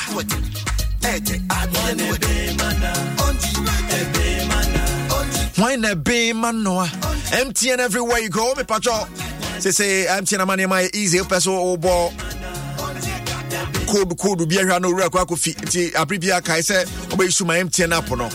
Why 5.57 5.77
na 5.77 5.95
be 5.95 6.33
man 6.33 6.62
noa? 6.65 6.91
Ah? 6.93 7.43
MTN 7.47 7.79
everywhere 7.79 8.19
you 8.19 8.29
go, 8.29 8.53
me 8.55 8.65
pacho. 8.65 9.07
Say 9.61 9.71
say 9.71 10.07
MTN 10.07 10.41
amani 10.41 10.65
oh, 10.65 10.67
oh, 10.67 10.69
my 10.69 10.89
easy 10.93 11.21
peso 11.23 11.55
obo. 11.55 12.11
Code 13.87 14.19
code 14.19 14.49
bi 14.49 14.57
ahwa 14.57 14.81
no 14.83 14.91
wura 14.93 15.09
kwa 15.11 15.25
kofi 15.25 15.55
nti 15.55 15.95
abri 15.95 16.19
bia 16.19 16.41
kai 16.43 16.61
say 16.61 16.85
obeyisu 17.15 17.47
ma 17.47 17.55
MTN 17.55 17.93
app 17.97 18.11
no. 18.11 18.29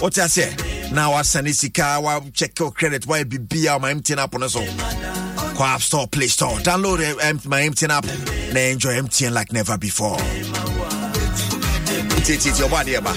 What 0.00 0.16
you 0.16 0.28
say? 0.28 0.54
Now 0.92 1.12
wa 1.12 1.22
send 1.22 1.48
sika 1.54 1.98
wa 2.00 2.20
check 2.32 2.56
your 2.60 2.70
credit 2.70 3.06
why 3.08 3.24
bibia 3.24 3.80
ma 3.80 3.88
MTN 3.88 4.18
app 4.18 4.32
no 4.34 4.46
so. 4.46 5.23
Kwa 5.56 5.74
App 5.74 5.82
Store, 5.82 6.06
Play 6.08 6.26
Store. 6.28 6.58
Download 6.58 6.98
uh, 7.00 7.48
my 7.48 7.62
MTN 7.62 7.90
app. 7.90 8.04
And 8.04 8.58
enjoy 8.58 8.94
MTN 8.94 9.32
like 9.32 9.52
never 9.52 9.78
before. 9.78 10.16
It's, 12.26 12.58
your 12.58 12.68
body, 12.70 12.92
eba. 12.94 13.12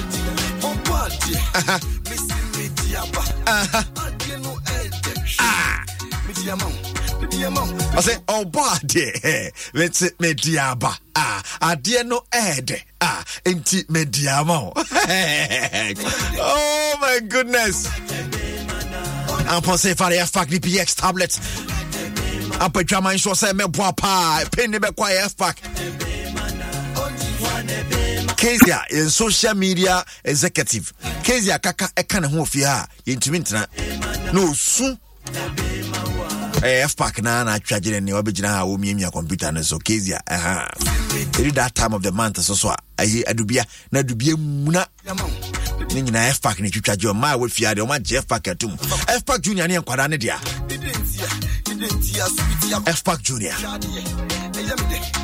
ɔsɛ 7.97 8.13
ɔbɔ 8.28 8.62
adeɛ 8.76 9.52
mete 9.73 10.12
medi 10.19 10.58
aba 10.58 10.97
a 11.15 11.41
adeɛ 11.62 12.06
no 12.06 12.21
ɛɛdɛ 12.32 12.82
a 13.02 13.23
enti 13.45 13.89
medi 13.89 14.28
ama 14.28 14.60
wo 14.63 14.73
oh 16.39 16.97
my 17.02 17.19
goodness. 17.28 17.88
Ampɔ 19.47 19.73
sɛ 19.82 19.97
fa 19.97 20.06
deɛ 20.10 20.30
fac 20.30 20.50
ne 20.52 20.60
px 20.60 20.95
tablet 20.95 21.39
apadwama 22.60 23.13
nso 23.13 23.32
sɛ 23.34 23.54
mɛboa 23.54 23.96
paa 23.98 24.43
pɛn 24.46 24.70
ne 24.72 24.78
bɛkɔ 24.80 25.04
a 25.06 25.12
yɛfac 25.28 25.56
Kezia 28.38 28.86
yɛn 28.91 29.10
social 29.10 29.56
media 29.56 30.06
executive. 30.24 30.93
Kezia 31.24 31.58
kaka 31.60 31.88
ɛka 31.96 32.22
ne 32.22 32.28
ho 32.28 32.43
ofie 32.43 32.63
a 32.65 32.88
yɛntumi 33.06 33.39
ntena. 33.41 33.65
Na 34.32 34.39
osu 34.41 34.98
ɛyɛ 36.62 36.84
eh, 36.84 36.88
fpac 36.88 37.22
na 37.24 37.43
na 37.43 37.58
atwa 37.58 37.80
gyere 37.82 38.00
ne 38.02 38.12
wabɛgyina 38.12 38.48
ha 38.48 38.62
a 38.62 38.65
wɔmiamia 38.65 39.12
computer 39.12 39.52
no 39.52 39.62
so. 39.63 39.80
Kezia 39.80 40.22
ɛha 40.30 40.70
ɛdu 41.34 41.54
that 41.56 41.74
time 41.74 41.93
of 41.96 42.04
the 42.04 42.12
month 42.12 42.39
so 42.43 42.54
so 42.54 42.70
a 42.70 42.78
ɛyɛ 42.98 43.24
adubia 43.26 43.65
na 43.91 44.02
adubia 44.04 44.36
muna 44.36 44.86
ne 45.93 46.02
nyinaa 46.02 46.34
fpac 46.34 46.60
ne 46.60 46.69
twitwa 46.69 46.95
gye 46.95 47.10
ɔma 47.10 47.32
a 47.34 47.38
wafia 47.38 47.73
deɛ 47.76 47.84
ɔma 47.86 48.00
gye 48.04 48.17
atom 48.19 48.78
fpac 48.78 49.41
junior 49.41 49.67
ne 49.67 49.78
nkwadaa 49.80 50.10
ne 50.10 50.17
dea 50.17 50.38
fpac 52.95 53.21
junior 53.21 53.54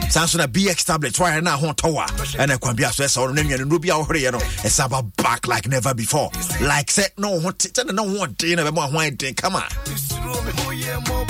saa 0.09 0.25
nso 0.25 0.37
na 0.37 0.47
bx 0.47 0.85
tablet 0.85 1.13
wayɛ 1.17 1.41
no 1.43 1.51
ho 1.57 1.73
tɔw 1.73 1.97
a 2.03 2.05
ɛna 2.43 2.59
kwan 2.59 2.75
bi 2.75 2.83
aso 2.83 3.03
ɛsɛ 3.03 3.17
wo 3.17 3.27
no 3.27 3.33
na 3.33 3.41
nnuane 3.41 3.65
nnuro 3.65 3.81
bi 3.81 3.89
a 3.89 3.93
wohoreyɛ 3.97 4.31
no 4.31 4.39
ɛsɛ 4.39 4.85
aba 4.85 5.01
back 5.17 5.47
like 5.47 5.67
never 5.67 5.93
before 5.93 6.29
like 6.61 6.87
sɛ 6.87 7.07
na 7.17 7.29
wo 7.29 7.39
ho 7.39 7.51
te 7.51 7.69
sɛne 7.69 7.93
na 7.93 8.03
wo 8.03 8.19
ho 8.19 8.25
ɔden 8.27 8.55
na 8.55 8.63
bɛma 8.63 8.91
ho 8.91 8.97
ayɛ 8.99 9.17
den 9.17 9.33
kama 9.33 9.63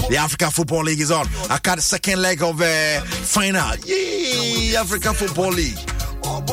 The 0.10 0.18
Africa 0.18 0.52
Football 0.52 0.84
League 0.84 1.00
is 1.00 1.12
on. 1.12 1.28
I 1.50 1.60
got 1.64 1.76
the 1.78 1.82
second 1.82 2.22
leg 2.22 2.42
of 2.44 2.60
uh, 2.62 3.00
final. 3.02 3.76
Yay! 3.86 4.76
Africa 4.76 5.14
Football 5.14 5.52
League. 5.52 5.78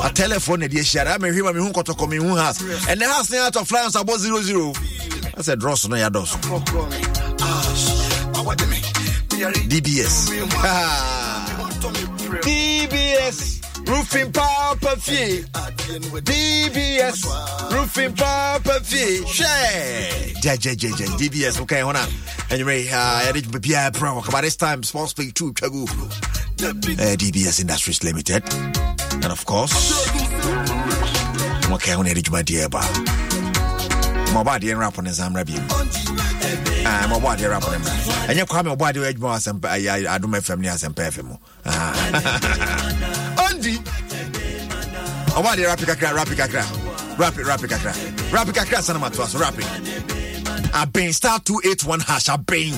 A 0.03 0.11
telephone 0.13 0.61
the 0.61 0.83
share. 0.83 1.09
I'm 1.09 1.23
here, 1.23 1.47
I'm 1.47 1.55
here, 1.55 1.73
I'm 1.73 2.11
here, 2.13 2.37
house. 2.37 2.89
And 2.89 3.01
the 3.01 3.07
house 3.07 3.33
out 3.35 3.57
of 3.57 3.69
France 3.69 3.95
about 3.95 4.19
0 4.19 4.41
0. 4.41 4.73
I 5.37 5.43
said, 5.43 5.59
Dross, 5.59 5.89
no, 5.89 5.97
ya. 5.97 6.11
DBS. 9.71 10.29
DBS. 12.43 13.61
roofing 13.91 14.31
papa 14.33 14.97
fie 15.01 15.43
dbs 16.23 17.25
roofing 17.73 18.15
papa 18.15 18.79
fie 18.85 19.19
hwɛ 19.27 20.41
gyagyagyagya 20.43 21.07
dbs 21.19 21.59
wokae 21.59 21.83
ho 21.83 21.93
no 21.93 22.03
anwummerɛ 22.51 22.87
yɛde 22.87 23.43
dwuma 23.43 23.59
biaa 23.59 23.91
brɛ 23.91 24.15
wɔ 24.23 24.41
this 24.43 24.57
time 24.57 24.83
sports 24.83 25.13
play 25.13 25.31
2 25.33 25.53
twa 25.55 25.69
gu 25.71 25.83
uh, 25.85 27.17
dbs 27.19 27.61
industries 27.61 28.03
limited 28.05 28.43
and 29.23 29.33
of 29.33 29.45
course 29.47 29.73
wɔkae 31.71 31.95
ho 31.95 32.03
no 32.03 32.11
yɛde 32.11 32.23
dwumadeɛ 32.23 32.71
ba 32.71 32.81
ma 34.33 34.43
ɔbɔ 34.43 34.51
adeɛ 34.59 34.73
no 34.75 34.79
rap 34.81 34.97
no 34.99 35.11
nsa 35.11 35.29
mmra 35.31 35.45
biom 35.45 35.65
ah, 36.87 37.07
ma 37.09 37.17
ɔbɔ 37.19 37.29
adeɛ 37.37 37.51
rap 37.51 37.63
no 37.63 37.79
mmra 37.79 37.93
ɛnyɛ 38.29 38.49
kwa 38.49 38.63
me 38.63 38.71
ɔbɔ 38.71 38.85
adeɛ 38.93 39.13
adwuma 39.13 39.29
wɔ 39.33 39.37
asɛmpa 39.39 39.69
ayɛ 39.77 40.07
adom 40.09 40.35
fm 40.41 40.61
ne 40.61 40.69
asɛmpa 40.69 41.03
fm 41.13 41.25
mu 41.29 41.37
ɔndi 43.45 43.75
ɔbɔ 45.39 45.49
adeɛ 45.55 45.67
rapi 45.67 45.85
kakra 45.87 46.13
rapi 46.15 46.35
kakra. 46.35 46.65
Rapi 47.21 47.43
rapi 47.45 47.69
kakra. 47.69 47.93
Rapi 48.33 48.53
kakra 48.53 48.83
sana 48.83 48.99
matoa 48.99 49.27
so 49.27 49.39
rapi. 49.39 49.63
Abɛn 50.73 51.13
star 51.13 51.39
281 51.41 52.01
hash 52.01 52.27
abɛn 52.29 52.73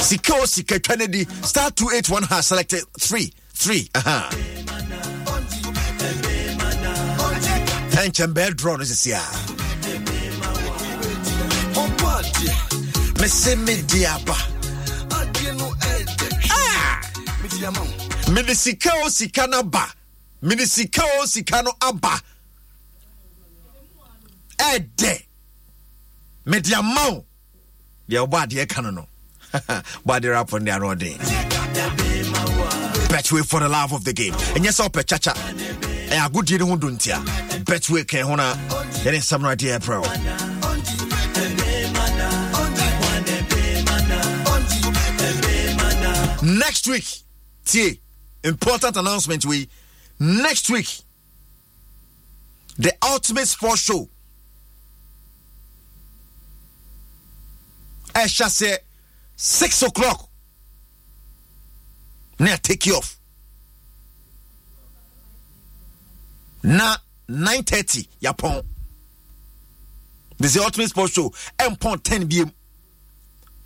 sika 0.00 0.34
o 0.36 0.44
sika 0.46 0.78
twa 0.78 0.96
ne 0.96 1.06
di 1.08 1.24
star 1.42 1.70
281 1.72 2.22
hash 2.24 2.46
selected 2.46 2.84
3 3.00 3.32
3 3.54 3.88
aha 3.96 4.30
ɛnkyɛn 8.04 8.32
bɛɛ 8.34 8.54
draw 8.56 8.76
no 8.76 8.84
sisi 8.84 9.12
a 9.12 9.22
mese 13.20 13.56
mede 13.56 14.04
aba 14.06 14.36
ah! 16.50 17.00
mede 18.32 18.54
sika 18.54 18.90
o 19.04 19.08
sika 19.08 19.46
no 19.46 19.62
ba. 19.62 19.86
Mede 20.42 20.66
sika 20.66 21.02
o 21.20 21.26
sika 21.26 21.62
no 21.62 21.72
aba. 21.80 22.20
Ɛdɛ 24.58 25.22
mede 26.46 26.72
ama 26.74 27.10
wo 27.10 27.24
deɛ 28.08 28.20
wobɔ 28.26 28.36
adeɛ 28.46 28.68
ka 28.68 28.80
no 28.82 28.90
no. 28.90 29.06
Bɔ 30.06 30.10
adeɛ 30.20 30.30
rapo 30.34 30.58
no 30.58 30.64
deɛ 30.64 30.74
ano 30.76 30.94
ɔden 30.94 31.18
betway 33.08 33.46
for 33.46 33.60
the 33.60 33.68
love 33.68 33.92
of 33.92 34.04
the 34.04 34.12
game. 34.12 34.34
Sɛ 34.34 34.88
wopɛ 34.88 35.02
kyakya 35.04 35.93
ɛyɛ 36.14 36.26
agodie 36.28 36.58
no 36.58 36.66
ho 36.66 36.76
do 36.76 36.90
ntia. 36.90 37.18
Betway 37.64 38.04
kɛn 38.04 38.22
ho 38.22 38.36
yɛne 39.04 39.18
nsɛm 39.18 39.40
no 39.42 39.48
adeɛ 39.48 39.78
ɛprɛ 39.78 40.00
wo. 40.02 40.08
Next 46.42 46.86
week 46.88 47.06
tie 47.64 47.98
important 48.44 48.96
announcement 48.96 49.44
we 49.46 49.68
next 50.20 50.70
week 50.70 50.88
the 52.78 52.92
ultimate 53.02 53.48
sports 53.48 53.82
show. 53.82 54.08
Ɛhyɛ 58.14 58.46
sɛ 58.48 58.76
six 59.36 59.82
o'clock 59.82 60.28
na 62.38 62.56
take 62.56 62.86
you 62.86 62.96
off 62.96 63.18
na 66.64 66.96
nine 67.28 67.62
thirty 67.62 68.08
yapɔn 68.22 68.62
this 70.38 70.50
is 70.50 70.54
the 70.60 70.64
ultimate 70.64 70.88
sports 70.88 71.12
show. 71.14 71.32
Ɛmpɔn 71.58 72.02
ten 72.02 72.28
biem 72.28 72.50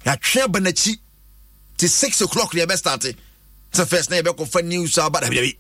yɛatwe 0.05 0.53
ba 0.53 0.59
n'akyi 0.61 0.99
ti 1.77 1.87
six 1.89 2.21
o'clock 2.21 2.55
ne 2.55 2.61
yɛbɛstarte 2.65 3.15
sɛ 3.73 3.87
first 3.87 4.11
na 4.11 4.17
yɛbɛkɔfa 4.21 4.65
news 4.65 4.99
a 4.99 5.05
aba 5.05 5.21
dabidabi 5.21 5.57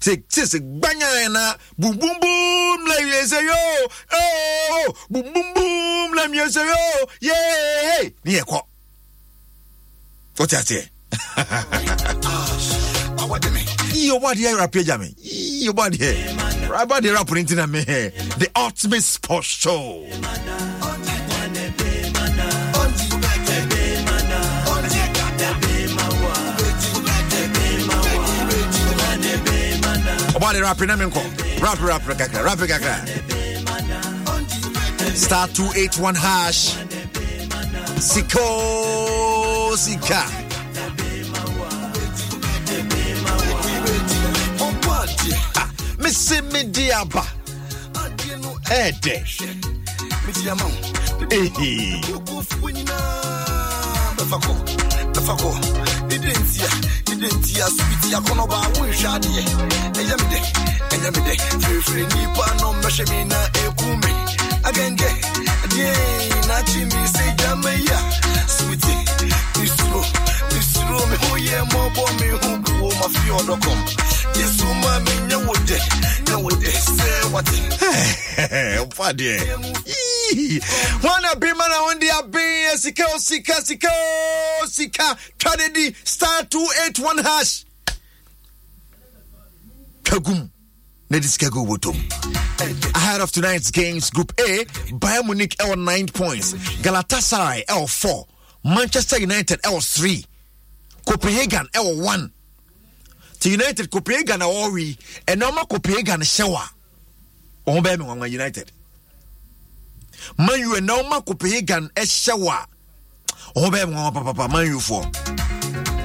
sɛ 0.00 0.22
sɛ 0.28 0.58
gbanya 0.80 1.28
na 1.30 1.54
bumbumbum 1.78 2.86
la 2.88 2.94
wiese 3.04 3.32
yo 3.32 3.88
oh, 4.12 4.94
bumbumbum 5.10 6.14
la 6.14 6.26
wiese 6.28 6.56
yo 6.56 7.08
yee 7.20 8.14
ne 8.24 8.38
yɛkɔ 8.40 8.60
wote 10.38 10.52
aseɛ 10.56 10.88
yi 13.94 14.10
ɔbɔ 14.10 14.26
adeɛ 14.32 14.56
rap 14.58 14.74
agya 14.74 14.98
me 14.98 15.08
ɔbɔ 15.68 15.82
adeɛ 15.88 16.10
ɔbɔ 16.82 16.94
adeɛ 16.98 17.12
rap 17.14 17.30
na 17.56 17.66
me 17.66 17.84
the 18.38 18.48
ultimate 18.56 19.02
sports 19.02 19.46
show. 19.48 20.04
Ɔbɔ 30.34 30.52
de 30.52 30.60
rap 30.62 30.80
na 30.80 30.96
menkɔ 30.96 31.22
rap 31.62 31.80
rap 31.80 32.02
kakra 32.02 32.44
rap 32.44 32.58
kakra 32.58 32.96
star 35.16 35.48
281 35.48 36.14
hash. 36.14 36.76
Siko 37.98 39.76
sika 39.76 40.43
mese 46.04 46.42
mede 46.52 46.92
aba 47.00 47.24
ɛdɛ 48.82 49.14
ehe 51.40 51.70
identia 56.14 56.68
identia 57.12 57.66
switi 57.76 58.08
wonhwɛ 58.12 59.08
adeɛ 59.14 59.42
ɛyɛ 59.98 60.14
me 60.20 60.26
dɛ 60.32 60.38
ɛnyɛ 60.92 61.08
me 61.14 61.20
dɛ 61.26 61.32
firifiri 61.62 62.04
nipa 62.12 62.44
no 62.60 62.68
mmɛhyɛ 62.74 63.04
me 63.10 63.18
na 63.24 63.38
ɛku 63.64 63.86
me 64.02 64.12
agɛngɛ 64.68 65.08
deɛ 65.72 65.88
nakyi 66.48 66.82
me 66.92 67.00
sɛ 67.14 67.24
gyama 67.38 67.70
yi 67.84 67.88
a 67.96 67.98
switi 68.56 68.94
mesuro 69.56 70.00
mesuro 70.52 70.98
me 71.10 71.16
ho 71.22 71.30
yɛ 71.48 71.58
mɔbɔ 71.72 72.04
me 72.20 72.28
ho 72.42 72.50
kuo 72.64 72.88
mafi 73.00 73.28
ɔdɔkɔm 73.38 74.03
yesu 74.38 74.66
ma 74.82 74.92
menyɛ 75.04 75.36
wo 75.46 75.54
dɛ 75.68 75.78
nyɛ 76.26 76.36
wo 76.42 76.50
dɛ 76.50 76.70
sɛ 76.70 77.32
wate 77.32 77.58
ɔfa 78.82 79.12
deɛ 79.18 79.34
wana 81.02 81.34
bima 81.40 81.68
na 81.68 81.82
wonde 81.82 82.08
aben 82.18 82.78
sika 82.78 83.04
sika 83.18 83.54
sika 83.62 83.90
sika. 84.68 85.16
Di 85.74 85.94
star 86.04 86.44
281 86.44 87.18
hash. 87.24 87.64
Twagum 90.04 90.50
na 91.10 91.18
de 91.18 91.28
sika 91.28 91.50
go 91.50 91.64
bɔtɔm 91.64 91.96
ahead 92.96 93.20
of 93.20 93.30
tonight's 93.32 93.70
games 93.70 94.10
group 94.10 94.32
a 94.38 94.64
bayern 94.92 95.26
munich 95.26 95.56
ɛwɔ 95.58 95.78
9 95.78 96.06
points. 96.08 96.52
Galatasaray 96.82 97.64
ɛwɔ 97.66 97.88
4 97.88 98.26
manchester 98.64 99.18
united 99.20 99.60
ɛwɔ 99.62 99.82
3 99.98 100.24
copenhagen 101.06 101.66
ɛwɔ 101.72 102.02
1 102.02 102.32
te 103.38 103.50
united 103.52 103.90
copenhagen 103.90 104.38
na 104.38 104.46
wɔwe 104.46 104.96
ɛna 105.26 105.46
ɔma 105.50 105.68
copenhagen 105.68 106.20
hyɛw 106.22 106.54
a 106.56 106.70
ɔho 107.70 107.80
bɛyɛ 107.82 107.98
me 107.98 108.04
wanwa 108.04 108.30
united. 108.30 108.70
Man 110.38 110.60
u 110.62 110.74
ɛna 110.76 111.02
ɔma 111.02 111.24
copenhagen 111.24 111.88
ɛhyɛ 111.94 112.38
wo 112.38 112.50
a 112.50 112.66
ɔho 113.56 113.70
bɛyɛ 113.70 113.88
me 113.88 113.94
wanwa 113.94 114.12
papapa 114.12 114.48
man 114.50 114.66
u 114.72 114.78
foɔ 114.80 115.04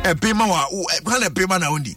ɛbema 0.04 0.48
wa 0.48 0.68
hana 1.12 1.30
ɛbema 1.30 1.60
na 1.60 1.70
wondi 1.72 1.96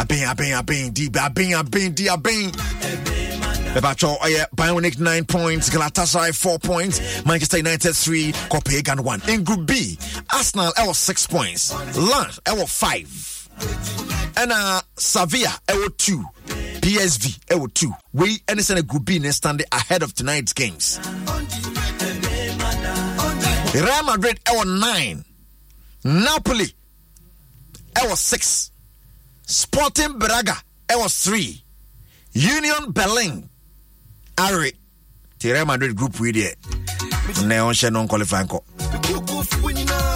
abɛn 0.00 0.24
abɛn 0.30 0.52
abɛn 0.60 0.92
di. 0.94 1.08
Abɛn 1.08 1.52
abɛn 1.60 1.94
di 1.94 2.04
abɛn 2.08 2.52
Bebacho, 3.74 4.16
uh, 4.20 4.46
Bayern 4.56 4.74
Munich 4.74 4.98
9 4.98 5.24
points, 5.26 5.70
Galatasaray 5.70 6.34
4 6.34 6.58
points, 6.58 7.24
Manchester 7.24 7.58
United 7.58 7.94
3, 7.94 8.32
Copenhagen 8.50 9.04
1. 9.04 9.22
In 9.28 9.44
Group 9.44 9.66
B, 9.66 9.96
Arsenal 10.32 10.72
L 10.76 10.92
6 10.92 11.26
points, 11.28 11.72
Lens 11.96 12.40
L 12.46 12.66
5, 12.66 13.48
and 14.38 14.50
uh, 14.52 14.80
Sevilla 14.96 15.52
L 15.68 15.86
2, 15.98 16.24
PSV 16.80 17.38
L 17.50 17.68
2. 17.68 17.92
We 18.12 18.38
understand 18.48 18.88
Group 18.88 19.04
B 19.04 19.18
next 19.20 19.42
Sunday 19.42 19.64
ahead 19.70 20.02
of 20.02 20.14
tonight's 20.14 20.52
games. 20.52 20.98
Real 23.72 24.02
Madrid 24.02 24.40
L 24.46 24.64
9, 24.64 25.24
Napoli 26.04 26.66
L 27.94 28.16
6, 28.16 28.70
Sporting 29.46 30.18
Braga 30.18 30.56
L 30.88 31.08
3, 31.08 31.62
Union 32.32 32.90
Berlin 32.90 33.49
Are 34.40 34.70
te 35.38 35.52
Real 35.52 35.66
Madrid 35.66 35.94
group 35.94 36.18
wei 36.20 36.32
deɛ 36.32 36.54
na 37.44 37.56
ɔnhyɛ 37.68 37.92
non 37.92 38.08
qualify 38.08 38.42
nkɔ 38.44 38.58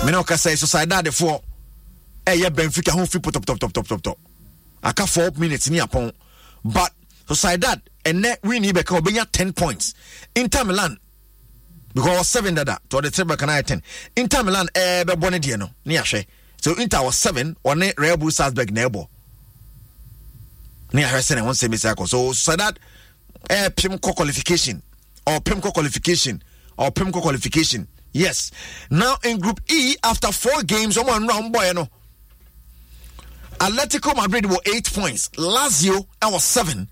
mene 0.05 0.17
ɔka 0.17 0.37
sɛ 0.37 0.57
sociedade 0.57 1.11
foɔ 1.13 1.41
ɛyɛ 2.27 2.49
benfica 2.51 2.93
ho 2.93 3.05
fi 3.05 3.19
potɔpotɔpotɔpotɔ 3.19 4.15
aka 4.83 5.07
4 5.07 5.31
minutes 5.37 5.69
ne 5.71 5.79
apɔn. 5.81 6.11
But 6.65 6.93
sociedad 7.29 7.81
ɛnɛ 8.05 8.41
wini 8.43 8.73
bɛka 8.73 8.99
ɔbɛnya 9.01 9.31
10 9.31 9.53
points. 9.53 9.93
Inter 10.35 10.65
milan 10.65 10.99
because 11.95 12.17
ɔwɔ 12.19 12.25
7 12.25 12.55
dada 12.55 12.79
to 12.89 13.01
tre 13.11 13.25
bɛka 13.25 13.47
no 13.47 13.53
ayɛ 13.53 13.67
10 13.67 13.83
inter 14.17 14.43
milan 14.43 14.67
ɛbɛbɔ 14.75 15.31
ne 15.33 15.39
deɛ 15.39 15.59
no 15.59 15.71
ne 15.85 15.97
yɛahwɛ 15.97 16.27
so 16.63 16.75
inter 16.77 17.03
was 17.03 17.17
seven 17.19 17.57
ɔne 17.63 17.93
red 17.99 18.19
bull 18.19 18.31
salzburg 18.31 18.71
na 18.73 18.89
ɛbɔ. 18.89 19.07
Ne 20.95 21.03
ahwɛ 21.03 21.19
sɛ 21.21 21.35
ne 21.35 21.41
ho 21.43 21.51
nsɛm 21.51 21.69
bɛsi 21.75 21.95
akɔ. 21.95 22.09
So 22.09 22.33
sadat 22.33 22.77
ɛyɛ 22.77 22.79
pem 23.49 23.99
kɔ 23.99 24.15
qualification. 24.15 24.83
Or 25.27 25.41
kɔ 25.41 25.73
qualification. 25.73 26.43
Or 26.77 26.91
kɔ 26.91 27.23
qualification. 27.23 27.89
Yes. 28.13 28.51
Now 28.91 29.17
in 29.25 29.39
group 29.39 29.61
e 29.69 29.97
after 30.03 30.31
four 30.33 30.63
games 30.63 30.97
ɔmo 30.97 31.09
anura 31.09 31.41
ɔmo 31.41 31.53
bɔyɛ 31.53 31.75
no 31.75 31.89
atletico 33.59 34.15
madrid 34.17 34.45
wɔ 34.45 34.57
eight 34.75 34.93
points. 34.93 35.29
Lazio 35.37 36.07
ɛwɔ 36.21 36.41
seven. 36.41 36.89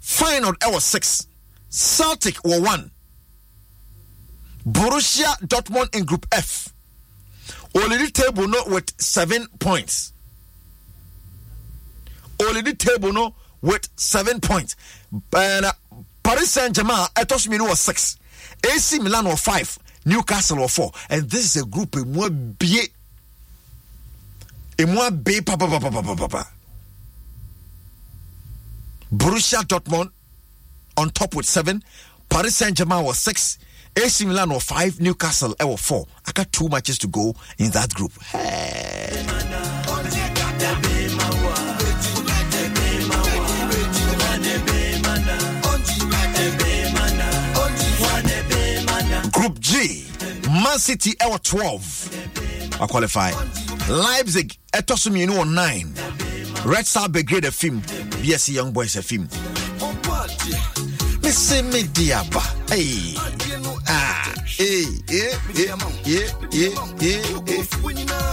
Final 0.00 0.52
ɛwɔ 0.54 0.80
six. 0.80 1.26
Celtic 1.68 2.36
wɔ 2.36 2.64
one. 2.64 2.90
Borussia 4.66 5.36
dortmund 5.46 5.94
in 5.94 6.04
group 6.04 6.26
f. 6.32 6.72
Olidi 7.74 8.12
table 8.12 8.48
no 8.48 8.64
with 8.66 8.92
seven 9.00 9.46
points. 9.58 10.12
Olidi 12.38 12.76
table 12.76 13.12
no 13.12 13.34
with 13.62 13.88
seven 13.96 14.40
points. 14.40 14.74
And 15.36 15.66
uh, 15.66 15.72
paris 16.26 16.50
saint 16.50 16.74
germain 16.74 17.06
so 17.28 17.36
mmienu 17.48 17.68
wɔ 17.68 17.76
six. 17.76 18.16
Ac 18.64 18.98
milan 18.98 19.26
wɔ 19.26 19.38
five. 19.38 19.78
Newcastle 20.04 20.56
wɔ 20.56 20.68
four. 20.70 20.92
And 21.08 21.30
this 21.30 21.44
is 21.44 21.62
a 21.62 21.64
group 21.64 21.94
emu 21.96 22.24
abie 22.24 22.88
emu 24.80 24.98
abie 25.00 25.40
papapapapapa 25.40 26.46
borussia 29.12 29.62
dortmund 29.62 30.10
on 30.96 31.10
top 31.10 31.34
with 31.36 31.46
seven. 31.46 31.82
Paris 32.28 32.56
saint 32.56 32.76
germain 32.76 33.04
was 33.04 33.18
six. 33.18 33.58
AC 33.96 34.26
Milan 34.26 34.50
were 34.50 34.60
five, 34.60 35.00
Newcastle 35.00 35.54
eh, 35.58 35.64
were 35.64 35.78
four. 35.78 36.06
I 36.26 36.32
got 36.32 36.52
two 36.52 36.68
matches 36.68 36.98
to 36.98 37.06
go 37.06 37.34
in 37.56 37.70
that 37.70 37.94
group. 37.94 38.12
Hey. 38.20 39.26
Man 50.66 50.78
City 50.80 51.14
were 51.30 51.38
12. 51.38 52.80
I 52.82 52.86
qualify. 52.88 53.30
Leipzig, 53.88 54.58
Etosu 54.72 55.12
Minu 55.12 55.38
on 55.38 55.54
9. 55.54 55.94
Red 56.64 56.84
Star 56.84 57.08
Belgrade 57.08 57.54
film. 57.54 57.80
BSC 57.82 58.54
Young 58.54 58.72
Boys 58.72 58.96
a 58.96 59.02
film. 59.02 59.28
Missy 61.22 61.62
Mediaba. 61.62 62.42
Hey. 62.68 63.14
Ah. 63.86 64.34
Hey. 64.44 64.86
Yeah. 65.08 65.38
Yeah. 65.54 65.76
Yeah. 66.04 66.30
Yeah. 66.50 66.74
Yeah. 67.46 68.26